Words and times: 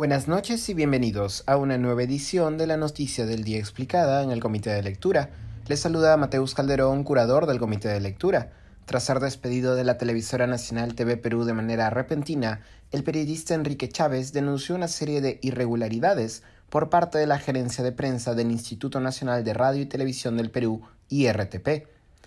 Buenas 0.00 0.28
noches 0.28 0.66
y 0.70 0.72
bienvenidos 0.72 1.44
a 1.44 1.58
una 1.58 1.76
nueva 1.76 2.02
edición 2.04 2.56
de 2.56 2.66
la 2.66 2.78
Noticia 2.78 3.26
del 3.26 3.44
Día 3.44 3.58
Explicada 3.58 4.22
en 4.22 4.30
el 4.30 4.40
Comité 4.40 4.70
de 4.70 4.82
Lectura. 4.82 5.28
Les 5.68 5.78
saluda 5.78 6.16
Mateus 6.16 6.54
Calderón, 6.54 7.04
curador 7.04 7.44
del 7.44 7.58
Comité 7.58 7.88
de 7.88 8.00
Lectura. 8.00 8.50
Tras 8.86 9.04
ser 9.04 9.20
despedido 9.20 9.74
de 9.74 9.84
la 9.84 9.98
televisora 9.98 10.46
nacional 10.46 10.94
TV 10.94 11.18
Perú 11.18 11.44
de 11.44 11.52
manera 11.52 11.90
repentina, 11.90 12.62
el 12.92 13.04
periodista 13.04 13.52
Enrique 13.52 13.90
Chávez 13.90 14.32
denunció 14.32 14.74
una 14.74 14.88
serie 14.88 15.20
de 15.20 15.38
irregularidades 15.42 16.44
por 16.70 16.88
parte 16.88 17.18
de 17.18 17.26
la 17.26 17.38
gerencia 17.38 17.84
de 17.84 17.92
prensa 17.92 18.34
del 18.34 18.50
Instituto 18.50 19.00
Nacional 19.00 19.44
de 19.44 19.52
Radio 19.52 19.82
y 19.82 19.86
Televisión 19.86 20.38
del 20.38 20.50
Perú, 20.50 20.80
IRTP. 21.10 21.86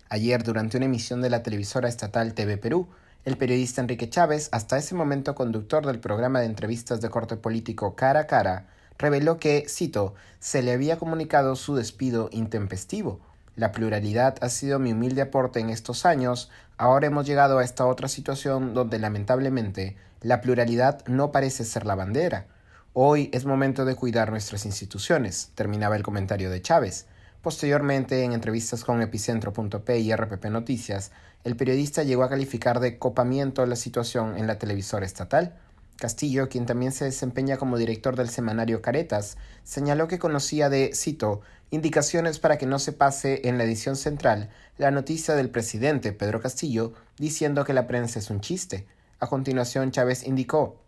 Ayer, 0.09 0.43
durante 0.43 0.77
una 0.77 0.85
emisión 0.85 1.23
de 1.23 1.31
la 1.31 1.41
televisora 1.41 1.89
estatal 1.89 2.35
TV 2.35 2.57
Perú, 2.57 2.89
el 3.25 3.37
periodista 3.37 3.79
Enrique 3.79 4.09
Chávez, 4.09 4.49
hasta 4.51 4.77
ese 4.77 4.95
momento 4.95 5.33
conductor 5.33 5.85
del 5.85 5.99
programa 5.99 6.41
de 6.41 6.45
entrevistas 6.45 6.99
de 6.99 7.09
corte 7.09 7.37
político 7.37 7.95
Cara 7.95 8.21
a 8.21 8.27
Cara, 8.27 8.67
reveló 8.97 9.39
que, 9.39 9.65
cito, 9.69 10.13
se 10.39 10.61
le 10.61 10.73
había 10.73 10.97
comunicado 10.97 11.55
su 11.55 11.75
despido 11.75 12.29
intempestivo. 12.33 13.21
La 13.55 13.71
pluralidad 13.71 14.35
ha 14.41 14.49
sido 14.49 14.77
mi 14.77 14.91
humilde 14.91 15.21
aporte 15.21 15.61
en 15.61 15.69
estos 15.69 16.05
años, 16.05 16.49
ahora 16.77 17.07
hemos 17.07 17.25
llegado 17.25 17.59
a 17.59 17.63
esta 17.63 17.85
otra 17.85 18.09
situación 18.09 18.73
donde 18.73 18.99
lamentablemente 18.99 19.95
la 20.21 20.41
pluralidad 20.41 21.05
no 21.07 21.31
parece 21.31 21.63
ser 21.63 21.85
la 21.85 21.95
bandera. 21.95 22.47
Hoy 22.91 23.29
es 23.31 23.45
momento 23.45 23.85
de 23.85 23.95
cuidar 23.95 24.31
nuestras 24.31 24.65
instituciones, 24.65 25.51
terminaba 25.55 25.95
el 25.95 26.03
comentario 26.03 26.49
de 26.49 26.61
Chávez. 26.61 27.05
Posteriormente, 27.43 28.23
en 28.23 28.31
entrevistas 28.31 28.85
con 28.85 29.01
Epicentro.p 29.01 29.99
y 29.99 30.15
RPP 30.15 30.45
Noticias, 30.45 31.11
el 31.43 31.57
periodista 31.57 32.03
llegó 32.03 32.23
a 32.23 32.29
calificar 32.29 32.79
de 32.79 32.97
copamiento 32.97 33.65
la 33.65 33.75
situación 33.75 34.37
en 34.37 34.47
la 34.47 34.57
televisora 34.57 35.05
estatal. 35.05 35.53
Castillo, 35.97 36.47
quien 36.47 36.65
también 36.65 36.93
se 36.93 37.03
desempeña 37.03 37.57
como 37.57 37.77
director 37.77 38.15
del 38.15 38.29
semanario 38.29 38.81
Caretas, 38.81 39.35
señaló 39.65 40.07
que 40.07 40.19
conocía 40.19 40.69
de, 40.69 40.91
cito, 40.95 41.41
indicaciones 41.69 42.39
para 42.39 42.57
que 42.57 42.65
no 42.65 42.79
se 42.79 42.93
pase 42.93 43.41
en 43.43 43.57
la 43.57 43.65
edición 43.65 43.97
central 43.97 44.49
la 44.77 44.91
noticia 44.91 45.35
del 45.35 45.49
presidente 45.49 46.13
Pedro 46.13 46.39
Castillo 46.39 46.93
diciendo 47.17 47.65
que 47.65 47.73
la 47.73 47.87
prensa 47.87 48.19
es 48.19 48.29
un 48.29 48.39
chiste. 48.39 48.87
A 49.19 49.27
continuación, 49.27 49.91
Chávez 49.91 50.25
indicó, 50.25 50.79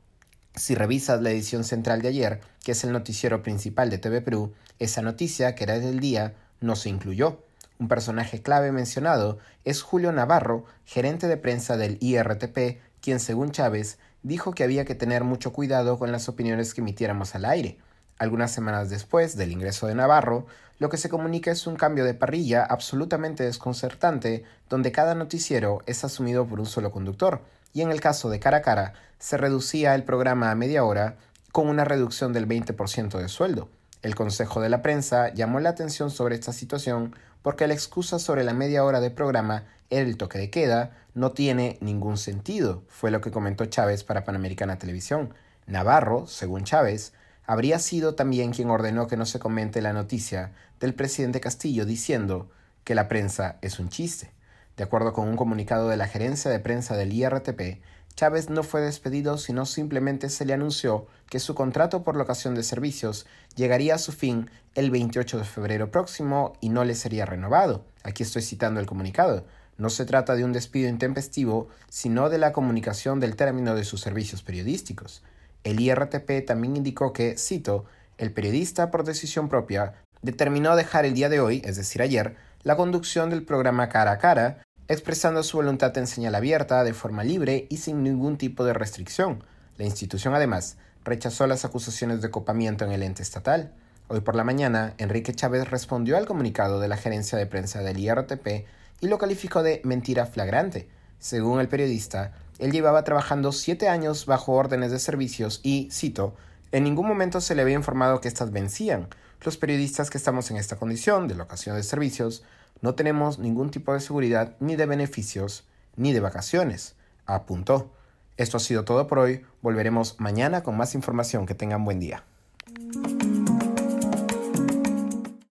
si 0.56 0.74
revisas 0.74 1.22
la 1.22 1.32
edición 1.32 1.66
central 1.66 2.02
de 2.02 2.08
ayer, 2.08 2.40
que 2.64 2.72
es 2.72 2.84
el 2.86 2.94
noticiero 2.94 3.44
principal 3.44 3.90
de 3.90 3.98
TV 3.98 4.22
Perú, 4.22 4.54
esa 4.80 5.02
noticia, 5.02 5.54
que 5.54 5.66
era 5.66 5.80
del 5.80 6.00
día, 6.00 6.34
no 6.62 6.76
se 6.76 6.90
incluyó. 6.90 7.44
Un 7.78 7.88
personaje 7.88 8.42
clave 8.42 8.72
mencionado 8.72 9.38
es 9.66 9.82
Julio 9.82 10.12
Navarro, 10.12 10.66
gerente 10.86 11.28
de 11.28 11.38
prensa 11.38 11.76
del 11.78 11.98
IRTP, 12.00 12.80
quien 13.02 13.20
según 13.20 13.52
Chávez 13.52 13.98
dijo 14.24 14.54
que 14.54 14.64
había 14.64 14.86
que 14.86 14.96
tener 14.96 15.24
mucho 15.24 15.54
cuidado 15.54 16.00
con 16.00 16.12
las 16.12 16.30
opiniones 16.30 16.74
que 16.74 16.82
emitiéramos 16.82 17.36
al 17.36 17.46
aire. 17.46 17.78
Algunas 18.18 18.52
semanas 18.52 18.90
después 18.90 19.36
del 19.36 19.52
ingreso 19.52 19.88
de 19.88 19.96
Navarro, 19.96 20.48
lo 20.80 20.90
que 20.90 20.98
se 20.98 21.10
comunica 21.10 21.52
es 21.52 21.68
un 21.68 21.76
cambio 21.76 22.06
de 22.06 22.14
parrilla 22.14 22.64
absolutamente 22.64 23.44
desconcertante, 23.44 24.44
donde 24.70 24.92
cada 24.92 25.14
noticiero 25.14 25.84
es 25.86 26.04
asumido 26.04 26.46
por 26.48 26.60
un 26.60 26.66
solo 26.66 26.92
conductor, 26.92 27.42
y 27.74 27.82
en 27.82 27.92
el 27.92 28.00
caso 28.00 28.30
de 28.30 28.40
Cara 28.40 28.58
a 28.58 28.62
Cara, 28.62 28.94
se 29.20 29.38
reducía 29.38 29.96
el 29.96 30.04
programa 30.04 30.50
a 30.50 30.56
media 30.56 30.86
hora 30.86 31.18
con 31.52 31.68
una 31.68 31.86
reducción 31.86 32.34
del 32.34 32.48
20% 32.48 33.18
de 33.20 33.30
sueldo. 33.30 33.70
El 34.06 34.14
Consejo 34.14 34.62
de 34.62 34.70
la 34.70 34.84
Prensa 34.84 35.34
llamó 35.34 35.60
la 35.60 35.70
atención 35.70 36.12
sobre 36.12 36.36
esta 36.36 36.54
situación 36.54 37.16
porque 37.42 37.66
la 37.66 37.74
excusa 37.74 38.20
sobre 38.20 38.44
la 38.44 38.54
media 38.54 38.84
hora 38.84 39.00
de 39.00 39.10
programa 39.10 39.64
el 39.90 40.16
toque 40.18 40.38
de 40.38 40.52
queda 40.52 40.92
no 41.16 41.32
tiene 41.32 41.80
ningún 41.82 42.20
sentido, 42.20 42.84
fue 42.88 43.10
lo 43.10 43.20
que 43.20 43.32
comentó 43.32 43.66
Chávez 43.66 44.04
para 44.04 44.24
Panamericana 44.24 44.78
Televisión. 44.78 45.34
Navarro, 45.66 46.28
según 46.28 46.66
Chávez, 46.66 47.14
habría 47.48 47.80
sido 47.80 48.14
también 48.14 48.52
quien 48.52 48.70
ordenó 48.70 49.08
que 49.08 49.18
no 49.18 49.26
se 49.26 49.40
comente 49.40 49.82
la 49.82 49.92
noticia 49.92 50.52
del 50.80 50.94
presidente 50.94 51.42
Castillo 51.42 51.84
diciendo 51.84 52.52
que 52.84 52.94
la 52.94 53.08
prensa 53.08 53.58
es 53.64 53.80
un 53.80 53.90
chiste. 53.90 54.30
De 54.78 54.84
acuerdo 54.84 55.14
con 55.14 55.28
un 55.28 55.36
comunicado 55.36 55.90
de 55.90 55.98
la 55.98 56.08
gerencia 56.08 56.52
de 56.52 56.60
prensa 56.60 56.96
del 56.96 57.12
IRTP, 57.12 57.82
Chávez 58.16 58.50
no 58.50 58.64
fue 58.64 58.80
despedido, 58.80 59.38
sino 59.38 59.66
simplemente 59.66 60.30
se 60.30 60.46
le 60.46 60.54
anunció 60.54 61.06
que 61.30 61.40
su 61.40 61.54
contrato 61.54 62.04
por 62.04 62.16
locación 62.16 62.56
de 62.56 62.64
servicios 62.64 63.26
llegaría 63.56 63.96
a 63.96 64.00
su 64.00 64.14
fin 64.14 64.50
el 64.74 64.90
28 64.90 65.38
de 65.38 65.44
febrero 65.44 65.92
próximo 65.92 66.54
y 66.62 66.70
no 66.70 66.86
le 66.86 66.96
sería 66.96 67.26
renovado. 67.26 67.84
Aquí 68.04 68.24
estoy 68.24 68.42
citando 68.42 68.80
el 68.80 68.86
comunicado. 68.86 69.46
No 69.78 69.90
se 69.90 70.06
trata 70.06 70.36
de 70.36 70.46
un 70.46 70.54
despido 70.54 70.88
intempestivo, 70.88 71.68
sino 71.90 72.30
de 72.30 72.38
la 72.38 72.54
comunicación 72.54 73.20
del 73.20 73.36
término 73.36 73.76
de 73.76 73.84
sus 73.84 74.00
servicios 74.00 74.42
periodísticos. 74.42 75.22
El 75.66 75.82
IRTP 75.82 76.46
también 76.46 76.78
indicó 76.78 77.12
que, 77.12 77.38
cito, 77.38 77.84
el 78.18 78.32
periodista, 78.32 78.92
por 78.92 79.04
decisión 79.04 79.50
propia, 79.50 79.96
determinó 80.22 80.78
dejar 80.78 81.04
el 81.04 81.16
día 81.16 81.28
de 81.28 81.42
hoy, 81.42 81.62
es 81.66 81.76
decir, 81.76 82.02
ayer, 82.02 82.38
la 82.64 82.78
conducción 82.78 83.30
del 83.30 83.44
programa 83.44 83.90
Cara 83.90 84.14
a 84.14 84.18
Cara, 84.18 84.65
expresando 84.88 85.42
su 85.44 85.58
voluntad 85.58 85.98
en 85.98 86.08
señal 86.08 86.36
abierta, 86.36 86.84
de 86.84 86.94
forma 86.94 87.24
libre 87.24 87.68
y 87.70 87.78
sin 87.78 88.04
ningún 88.04 88.38
tipo 88.38 88.64
de 88.64 88.74
restricción. 88.74 89.44
La 89.78 89.86
institución, 89.86 90.36
además, 90.36 90.78
rechazó 91.04 91.48
las 91.48 91.66
acusaciones 91.66 92.22
de 92.22 92.32
copamiento 92.32 92.86
en 92.86 92.92
el 92.92 93.04
ente 93.04 93.24
estatal. 93.24 93.74
Hoy 94.08 94.22
por 94.22 94.36
la 94.36 94.44
mañana, 94.44 94.94
Enrique 94.98 95.34
Chávez 95.34 95.70
respondió 95.70 96.18
al 96.18 96.28
comunicado 96.28 96.80
de 96.80 96.88
la 96.88 96.98
gerencia 96.98 97.38
de 97.38 97.48
prensa 97.48 97.82
del 97.82 97.98
IRTP 97.98 98.66
y 99.02 99.08
lo 99.08 99.18
calificó 99.18 99.64
de 99.64 99.82
mentira 99.84 100.28
flagrante. 100.28 100.88
Según 101.20 101.60
el 101.60 101.68
periodista, 101.68 102.34
él 102.60 102.72
llevaba 102.72 103.04
trabajando 103.04 103.52
siete 103.52 103.90
años 103.90 104.26
bajo 104.28 104.54
órdenes 104.54 104.92
de 104.92 105.00
servicios 105.00 105.60
y, 105.64 105.90
cito, 105.92 106.36
en 106.72 106.84
ningún 106.84 107.08
momento 107.08 107.42
se 107.42 107.56
le 107.56 107.62
había 107.62 107.76
informado 107.76 108.22
que 108.22 108.28
éstas 108.28 108.52
vencían. 108.52 109.08
Los 109.42 109.58
periodistas 109.58 110.10
que 110.10 110.18
estamos 110.18 110.50
en 110.52 110.58
esta 110.58 110.78
condición 110.78 111.28
de 111.28 111.36
locación 111.36 111.76
de 111.76 111.84
servicios 111.84 112.44
no 112.82 112.96
tenemos 112.96 113.40
ningún 113.40 113.72
tipo 113.72 113.94
de 113.94 114.00
seguridad 114.00 114.56
ni 114.60 114.76
de 114.76 114.86
beneficios 114.86 115.66
ni 115.96 116.12
de 116.14 116.20
vacaciones, 116.20 116.96
apuntó. 117.26 117.92
Esto 118.38 118.58
ha 118.58 118.60
sido 118.60 118.84
todo 118.84 119.08
por 119.08 119.20
hoy. 119.20 119.46
Volveremos 119.62 120.20
mañana 120.20 120.62
con 120.62 120.76
más 120.76 120.94
información. 120.94 121.46
Que 121.46 121.56
tengan 121.56 121.86
buen 121.86 122.00
día. 122.00 122.24